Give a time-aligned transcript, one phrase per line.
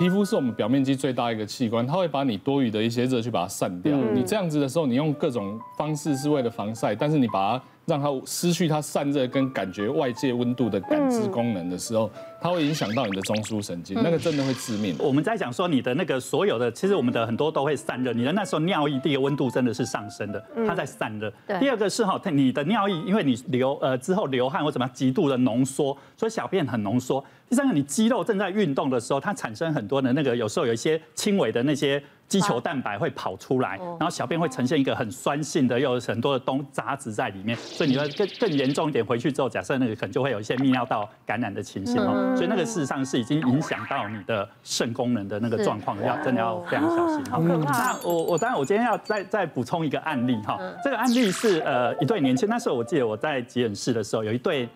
[0.00, 3.94] 皮肤是我们表面积最大一个器官，它会把你多余的一些热去把它散掉。
[4.14, 7.64] 你这样子的时候，你用各种方式是为了防晒，但是你把它。
[7.86, 12.08] 让它失去它散热跟感觉外界温度的感知功能的时候，
[12.40, 14.94] 它会影响到你的中枢神经，那个真的会致命。
[14.98, 18.12] 我们在讲说你的那个所有的，其实我们的很多都会散热。
[18.12, 21.32] 你的那时候尿液第一个温度真的是上升的，它在散热。
[21.58, 27.24] 第二个是哈，你的尿液因为你流呃之后流汗或怎么样极度的浓缩，所以小便很浓缩。
[27.48, 32.00] 第三个，你肌肉正在运动的时候，它产生很多的那个有时候有一些轻微的那些。
[32.30, 39.04] 肌球蛋白会跑出来，然后小便会呈现一个很酸性的，又有很多的东杂质在里面，所以你会更更严重一点。
[39.04, 42.32] 回去之后，假设那个可能就会有一些泌尿道感染的情形哦。
[42.36, 47.38] 所以那个事实上是已经影响到你的肾功能的那个状况，要真的要非常小心哈。
[47.40, 54.68] 那我我当然我今天要再再补充一个案例哈，这个案例是呃一对年轻，那时候我记得我在急诊室的时候，有一对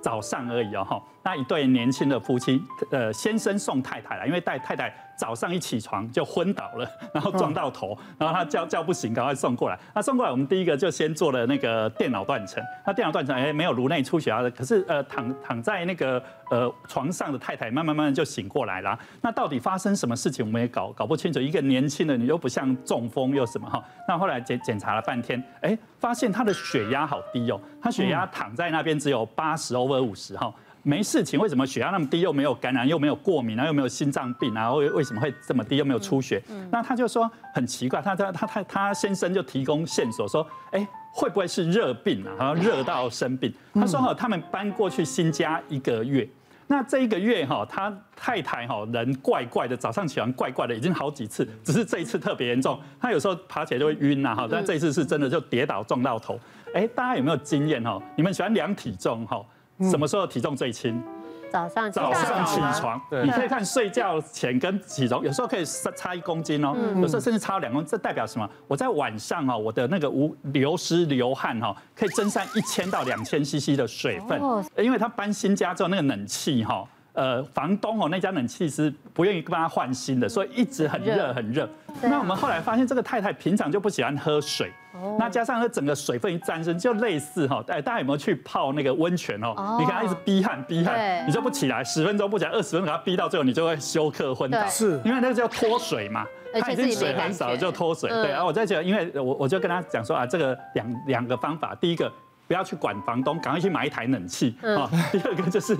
[0.00, 4.94] 早上而已哦哈，那一对年轻的夫妻，呃先生送太太来，因为带太太。
[5.20, 9.78] 早上一起床就昏倒了， 然后撞到头，然后他叫叫不醒，赶快送过来。
[9.94, 12.64] 那送过来，我们第一个就先做了那个电脑断层。
[12.86, 18.98] 那电脑断层，哎，没有颅内出血啊，可是呃躺躺在那个呃床上的太太，慢慢慢慢就醒过来了。
[19.20, 21.38] 那到底发生什么事情，我们也搞搞不清楚。
[21.38, 23.84] 一个年轻的，你又不像中风又什么哈。
[24.08, 30.50] 那后来检检查了半天，哎，发现他的血压好低哦，他血压躺在那边只有八十 over 五十哈。
[30.82, 32.20] 没事情，为什么血压那么低？
[32.20, 35.76] 又没有感染，又没有过敏，然后又没有心脏病，然后为为什么会这么低？
[35.76, 36.42] 又没有出血？
[36.70, 42.32] 那他就说很奇怪，他他他他他先生就提供线索说，哎，会不会是热病啊？
[42.38, 43.52] 好像热到生病。
[43.74, 46.26] 他说哈，他们搬过去新家一个月，
[46.66, 52.80] 那这一个月哈，他太太哈人怪怪的，早上起床怪怪的，已经好几次，只是这一次特别严重。
[52.98, 56.40] 他有时候爬起来就会晕呐哈，但这一次是真的就跌倒撞到头。
[56.72, 58.00] 哎，大家有没有经验哈？
[58.16, 59.44] 你们喜欢量体重哈？
[59.88, 61.02] 什么时候体重最轻？
[61.50, 67.90] 早上早上起床，你可以看睡觉前跟起床，有时候可以差差一公斤哦，有时候甚至差两公斤。
[67.90, 68.48] 这代表什么？
[68.68, 74.40] 我在晚上哦，我的那个无流失流汗哈，可以蒸散一千到两千 CC 的水分。
[74.78, 81.68] 因为他搬新家之后，那个冷气哈，呃，房东哦，那家冷气师不愿意帮他换新的，所以一直很热很热。
[82.02, 84.70] 那我们后来发现，这个太太平常就不喜欢喝水。
[85.18, 89.78] 那加上她整个水分一沾身，就类似哈，哎，大家有没有去泡那个温泉哦？
[89.78, 94.66] 你看他一直逼汗逼汗，你就不起来，十分钟不起来，二十分钟给他逼到最后，你就会休克昏倒。
[94.68, 96.26] 是，因为那个叫脱水嘛，
[96.60, 98.10] 他已经水很少了就脱水。
[98.10, 102.12] 对，然后我在讲，因为我我就跟他讲说啊，这个两两个方法，第一个
[102.50, 104.90] 不要去管房东，赶快去买一台冷气啊。
[105.12, 105.72] 第二个就是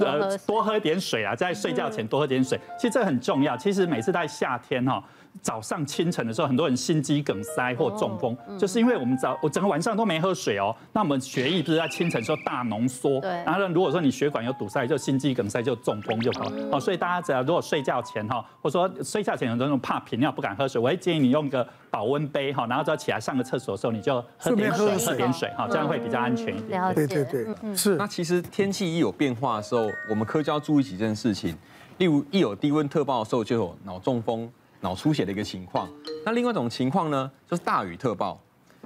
[0.00, 3.56] 呃多喝点水啊，在睡觉前多喝点水，其实这很重要。
[3.56, 5.00] 其实每次在夏天哈。
[5.42, 10.74] 早上清晨的时候，很多人心肌梗塞或中风，就是因为我们早我整个晚上都没喝水哦。
[10.92, 13.30] 那我们血液不是在清晨时候大浓缩，对。
[13.44, 16.68] 然后如果说你血管有堵塞，就心肌梗塞就中风就好了。
[16.72, 26.94] 哦，所以大家只要如果睡觉前哈，或者说睡觉前很多人怕频尿不敢喝水，我会建议你用一个保温杯哈，然后只要起来上个厕所的时候，你就喝点水，喝点水哈，这样会比较安全一点。
[26.94, 27.96] 对对对，是。
[27.96, 31.56] 那其实天气一有变化的时候，我们科就要注意几件事情，
[31.98, 34.50] 例如一有低温特报的时候，就有脑中风。
[34.86, 35.88] 脑出血的一个情况，
[36.24, 38.40] 那另外一种情况呢，就是大雨特报。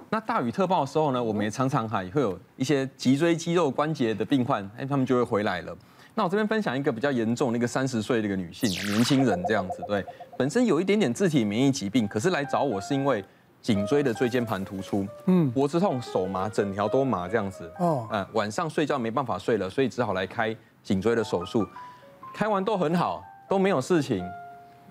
[0.09, 5.77] 那大雨特报的时候呢，我们也常常哈也会有一些脊椎肌肉关节的病患，哎，他们就会回来了。
[6.15, 10.03] 那我这边分享一个比较严重的一个三十岁的一个女性年轻人这样子，对，
[10.39, 13.22] 本身有一点点自体免疫疾病，可是来找我是因为
[13.60, 21.66] 颈椎的椎间盘突出，嗯，脖子痛、手麻，整条都麻这样子，哦，嗯，晚上睡觉没办法睡了，所以只好来开颈椎的手术，
[22.34, 24.25] 开完都很好，都没有事情。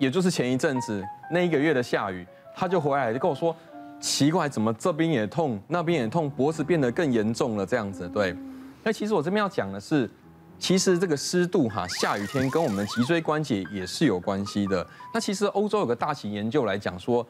[0.00, 3.54] 也就是前一阵子那一个月的下雨，他就回来就跟我说，
[4.00, 8.08] 奇怪，怎么这边也痛，那边也痛，脖子变得更严重了这样子。
[8.08, 8.34] 对，
[8.82, 10.10] 那其实我这边要讲的是，
[10.58, 14.84] 其实这个湿度哈，下雨天跟我们的脊椎关节也是有关系的。
[15.12, 17.24] 那其实欧洲有个大型研究来讲说，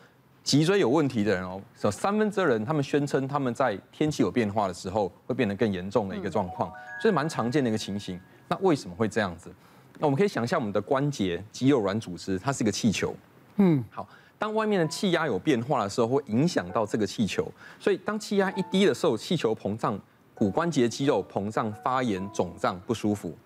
[0.44, 8.18] 脊椎有问题的人哦，有三分之二人他们宣称他们在天气有变化的时候会变得更严重的一个状况，所以蛮常见的一个情形。
[8.46, 9.52] 那为什么会这样子？
[10.00, 13.14] 那我们可以想象，我们的关节、肌肉、软组织，它是一个气球。
[13.56, 14.08] 嗯，好，
[14.38, 17.46] 当外面的气压有变化的时候，会影响到这个气球。
[17.78, 20.00] 所以，当气压一低的时候，气球膨胀，
[20.34, 23.36] 骨关节肌肉膨胀、发炎、肿胀、不舒服。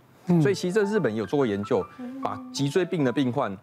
[0.40, 1.84] 所以，其实这日本也有做过研究，
[2.22, 3.54] 把脊椎病的病患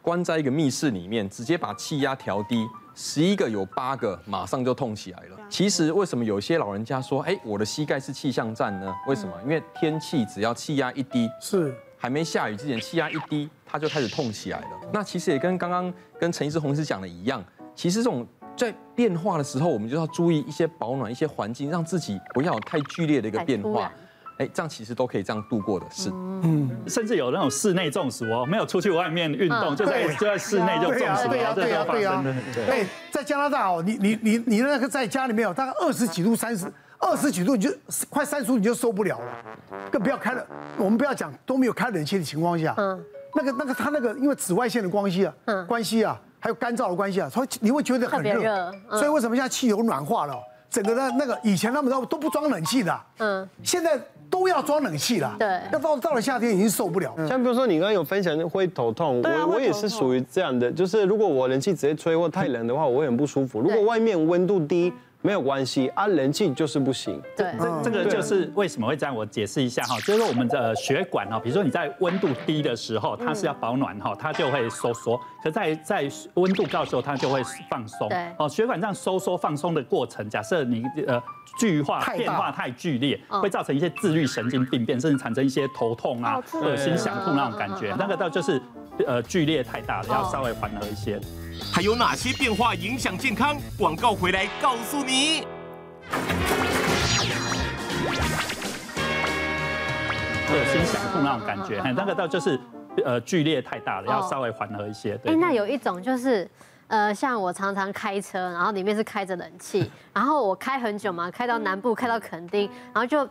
[0.00, 5.38] 关在一个密室里面，直接把气压调低，十一个有八个马上就痛起来了。
[5.50, 8.92] 其实，为什么有些老人家说，哎，我的膝盖是气象站呢？
[9.06, 9.34] 为什么？
[9.42, 11.74] 因为天气只要气压一低，是。
[12.02, 14.66] 还没下雨之前，气压一低，它就开始痛起来了。
[14.92, 17.40] 那其实也跟刚刚跟陈医师、洪医师讲的一样，
[17.76, 18.26] 其实这种
[18.56, 23.92] 在变化的时候，我们就要注意一些保暖、一些环境，让自己不要有太剧烈的一个变化。
[24.38, 26.10] 哎，这样其实都可以这样度过的事。
[26.12, 32.24] 嗯，甚至有那种室内中暑哦，没有出去外面运动，就在就在室内就中暑了，对呀，对呀，对呀。
[32.68, 36.66] 哎，在加拿大哦，你你你你那个在家里面有大概二十几度、三十
[37.02, 37.70] 二十几度，你就
[38.08, 40.46] 快三十度你就受不了了，更不要开了。
[40.78, 43.04] 我们不要讲都没有开冷气的情况下，嗯，
[43.34, 48.72] 那个那个它那个因为紫外线的关系啊，嗯，关系啊，还有干燥的关系啊，所以你会觉得很热。
[48.90, 50.34] 所以为什么现在汽油暖化了？
[50.70, 54.00] 整个的那个以前他们都都不装冷气的，嗯，现在。
[54.32, 57.14] 都要装冷气了，对，那到到了夏天已经受不了。
[57.28, 63.60] 像比如说你刚刚有分享会头痛，我我也是属于这样的，就是如果我冷气直接吹或太冷的话，我会很不舒服。
[63.60, 64.90] 如果外面温度低。
[65.22, 67.22] 没有关系啊，人气就是不行。
[67.36, 69.14] 对，这这个就是为什么会这样。
[69.14, 78.08] 我解释一下哈，就是说我们的血管哈，比如说你在温度低的时候，它是要保暖哈，它就会收缩；可在在温度高的时候，它就会放松。
[78.08, 81.22] 对，哦，血管这样收缩放松的过程，假设你呃
[81.58, 87.94] 剧化变化太剧烈，会造成一些自律神经病变，甚至产生一些头痛啊、恶心、想吐那种感觉。
[87.96, 88.60] 那个倒就是
[89.06, 91.20] 呃剧烈太大了，要稍微缓和一些。
[91.70, 93.56] 还有哪些变化影响健康？
[93.78, 95.46] 广告回来告诉你。
[100.52, 102.60] 热心、想吐那种感觉，那个到就是
[103.04, 105.18] 呃剧烈太大了，要稍微缓和一些。
[105.24, 106.46] 哎，那有一种就是
[106.88, 113.26] 呃，像我常常开车，然后里面是开着冷气， 然后我开很久嘛，开到南部，开到垦丁，然后就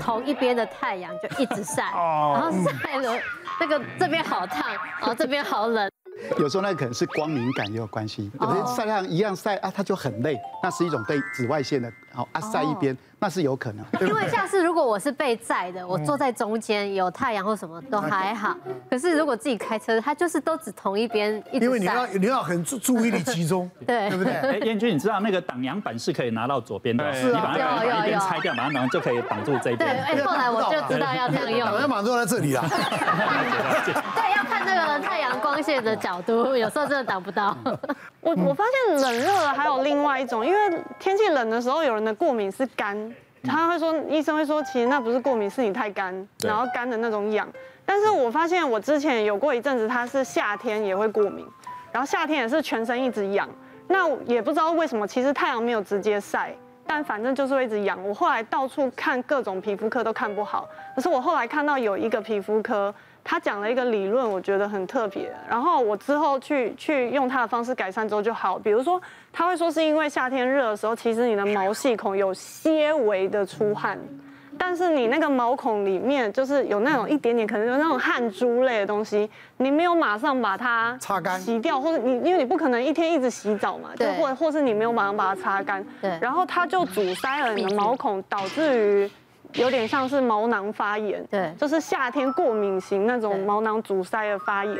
[0.00, 3.20] 同一边的太阳就一直晒，然后晒了
[3.60, 5.91] 那个这边好烫，然后这边好冷。
[6.38, 12.96] 有时候那可能是光敏感也有关系，有些晒太阳一样晒啊，它就很累，那是一种被紫外线的，好啊晒一边。
[13.18, 18.56] 那是有可能，因为像是如果我是被晒的，我坐在中间有太阳或什么都还好。
[18.90, 21.64] 可是如果自己开车，他就是都只同一边一直晒。
[21.66, 24.32] 因为你要你要很注注意力集中， 对，对不对？
[24.32, 29.78] 哎，燕君，你知道那个挡阳板是可以拿到左边的，你把它一边拆掉，把它拿就可以挡住这边。
[29.78, 31.60] 对，哎，后来我就知道要这样用。
[31.70, 32.66] 挡阳板都在这里啊。
[32.68, 34.31] 对，要看那个
[35.02, 37.56] 太阳光线的角度， 有时候真的挡不到。
[38.20, 43.14] 我我发现冷热还有另外一种，因为天气冷的时候，有人的过敏是干。
[43.44, 46.14] 他会说，医生会说，其实那不是过敏，是你太干，
[46.44, 47.46] 然后干的那种痒。
[47.84, 51.44] 但是我发现我之前有过一阵子，他是夏天也会过敏，
[51.90, 53.48] 然后夏天也是全身一直痒。
[53.88, 56.54] 那也不知道为什么，其实太阳没有直接晒，
[56.86, 57.98] 但反正就是会一直痒。
[58.08, 62.94] 我后来到处看各种皮肤科都看不好，可是我后来看到有一个皮肤科。
[63.24, 65.32] 他讲了一个理论，我觉得很特别。
[65.48, 68.58] 然后我之后去去用他的方式改善之后就好。
[68.58, 69.00] 比如说，
[69.32, 73.98] 他会说是因为夏天热的时候，其实你的毛细孔有些微的出汗，
[74.58, 89.10] 但是你那个毛孔里面就是有那种一点点，可能有那种汗珠类的东西，你没有马上把它 擦干、洗掉，或者你因为你不可能一天一直洗澡嘛，对，或或是你没有马上把它擦干，对，然后它就阻塞了你的毛孔，导致于。
[89.54, 94.76] 有点像是毛囊发炎，对，就是夏天过敏型那种毛囊阻塞的发炎，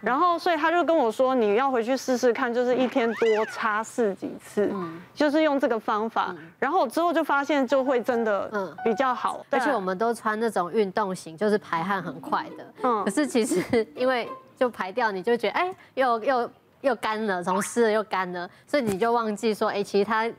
[0.00, 16.50] 然后所以他就跟我说，你要回去试试看，就是一天多擦拭几次，嗯，就是用这个方法，然后之后就发现就会真的嗯比较好，而且我们都穿那种运动型，就是排汗很快的，嗯，可是其实 因为就排掉，你就觉得哎又又
[16.82, 20.30] 又干了，从湿了又干了，所以你就忘记说哎其实它。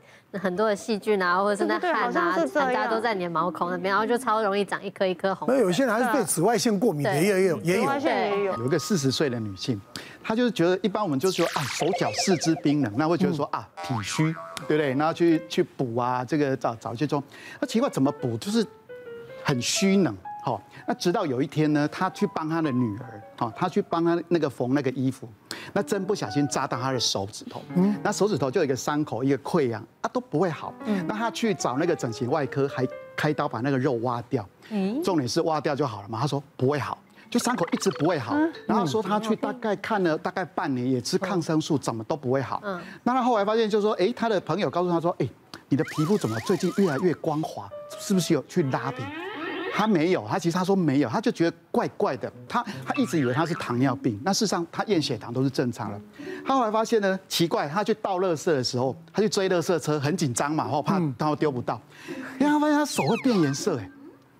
[0.42, 5.46] 很多的细菌啊，或者是那汗啊，大家都在你的毛孔那边，然后就超容易长一颗一颗红。
[5.46, 7.92] 那有些人还是对紫外线过敏的，也有也有也有。
[8.00, 9.80] 也有有一个四十岁的女性，
[10.24, 14.34] 她就是觉得一般我们就说啊手脚四肢冰冷，那会觉得说啊体虚，
[14.66, 14.92] 对不对？
[14.94, 17.22] 然后去去补啊，这个找找一些中，
[17.60, 18.66] 那奇怪怎么补就是
[19.44, 20.16] 很虚冷。
[20.42, 25.28] 好，那直到有一天呢，他去帮他的女儿，好，他去帮他那个缝那个衣服，
[25.72, 36.98] 那针不小心扎到他的手指头，嗯，那手指头就有一个伤口，一个溃疡啊，都不会好，嗯，那他去找那个整形外科，还开刀把那个肉挖掉，嗯，重点是挖掉就好了嘛，他说不会好，
[37.30, 45.28] 就伤口一直不会好，然后说他去大概看了大概半年，也吃抗生素，怎么都不会好，嗯，那他后来发现就是说，哎，他的朋友告诉他说，哎，
[45.68, 47.68] 你的皮肤怎么最近越来越光滑，
[47.98, 49.02] 是不是有去拉皮？
[49.76, 52.32] 他没有，他其实他说没有，他就觉得怪怪的。
[52.48, 56.00] 他他一直以为他是糖尿病，那事实上他验血糖都是正常的。
[56.46, 61.80] 他后来发现呢，奇怪，他去倒垃圾的时候，他去追垃圾车，很紧张嘛，然后怕他会丢不到。
[62.38, 63.90] 因为他发现他手会变颜色，哎，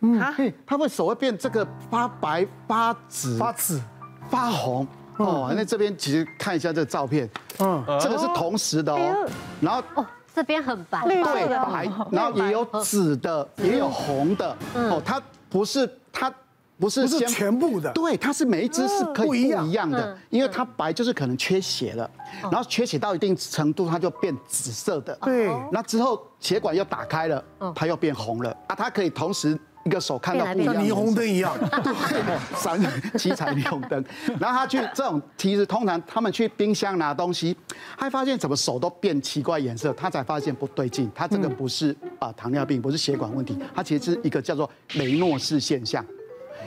[0.02, 3.82] 嗯，他会手会变这个发白、发紫、发紫、
[4.30, 4.86] 发红。
[5.16, 9.28] 哦，那这边其实看一下这个照片，嗯，这个是同时的哦，
[9.60, 10.06] 然后。
[10.34, 14.56] 这边很白，对，白，然后也有紫的，也有红的。
[14.74, 16.32] 哦，它不是，它
[16.76, 17.92] 不是，不是全部的。
[17.92, 19.88] 对，它是每一只是可以不一样。
[19.88, 22.10] 的，因为它白就是可能缺血了，
[22.42, 25.14] 然后缺血到一定程度，它就变紫色的。
[25.22, 28.50] 对，那之后血管又打开了，它又变红了。
[28.66, 28.74] 啊！
[28.74, 32.80] 它可以同时一个手看到不一样，像霓虹灯一样， 对，闪
[33.18, 34.02] 七彩霓虹灯。
[34.40, 37.56] 然后他去这种，其实通常他们去冰箱拿东西，
[37.98, 46.04] 他发现怎么手都变奇怪颜色，他才发现不对劲，他这个不是啊糖尿病，不是血管问题，他其实是一个叫做雷诺氏现象。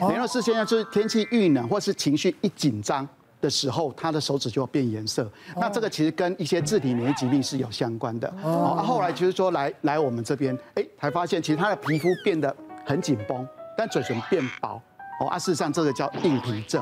[0.09, 3.07] 雷诺氏现象就是天气遇冷或是情绪一紧张
[3.41, 5.27] 的时候，他的手指就会变颜色。
[5.55, 8.31] 那这个其实跟一些自体免疫疾病是有相关的。
[8.43, 12.55] 哦，后来就是说来来我们这边，哎，才发现其实他的皮肤变得
[12.87, 13.45] 很紧绷，
[13.77, 14.81] 但嘴唇变薄。
[15.19, 16.81] 哦，啊，事实上这个叫硬皮症。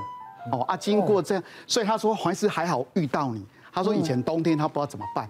[0.52, 3.44] 哦，啊，经过这样，所以他说黄医师还好遇到你。
[3.74, 5.28] 他说以前冬天他不知道怎么办，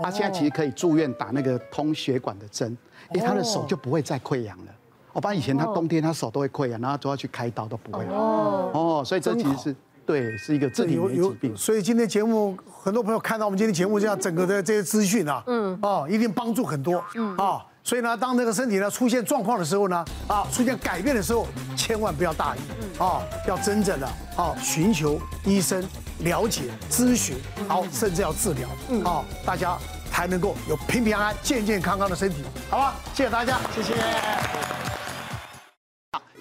[0.00, 2.76] 他现在其实可以住院打那个通血管的针，
[3.12, 4.72] 因为，他的手就不会再溃疡了。
[5.12, 8.14] 我发现以前他冬天他手都会溃疡，然后都要去开刀都不会好。
[8.14, 9.76] 哦，哦，所以这其实是
[10.06, 11.56] 对，是一个自体免疫疾病。
[11.56, 17.04] 所以今天节目很多朋友看到我们今天节目这样整个的这些资讯啊，嗯，哦，一定帮助很多。
[17.14, 21.46] 嗯，啊，所以呢，当这个身体呢出现状况的时候呢，啊，出现改变的时候，
[21.76, 22.60] 千万不要大意，
[23.02, 25.84] 啊，要真正的啊寻求医生
[26.20, 27.36] 了解咨询，
[27.66, 29.76] 好，甚至要治疗，嗯，啊，大家
[30.10, 32.94] 才能够有平平安安、健健康康的身体，好吧？
[33.12, 33.94] 谢谢大家，谢谢。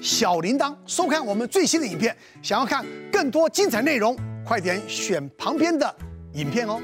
[0.01, 2.15] 小铃铛，收看我们最新的影片。
[2.41, 5.95] 想要看更多精彩内容，快点选旁边的
[6.33, 6.81] 影片哦。